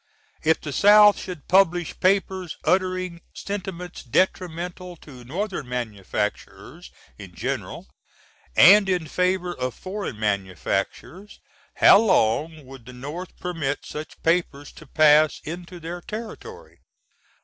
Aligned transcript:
If 0.43 0.59
the 0.59 0.73
South 0.73 1.19
should 1.19 1.47
publish 1.47 1.99
papers 1.99 2.57
uttering 2.63 3.21
sentiments 3.35 4.01
detrimental 4.01 4.95
to 4.95 5.23
Northern 5.23 5.69
manufactories 5.69 6.89
(in 7.19 7.35
general) 7.35 7.85
& 8.27 8.57
in 8.87 9.05
favor 9.05 9.53
of 9.53 9.75
foreign 9.75 10.17
manufac's, 10.17 11.39
how 11.75 11.99
long 11.99 12.65
would 12.65 12.87
the 12.87 12.93
North 12.93 13.37
permit 13.37 13.85
such 13.85 14.19
papers 14.23 14.71
to 14.71 14.87
pass 14.87 15.39
into 15.43 15.79
their 15.79 16.01
territory? 16.01 16.79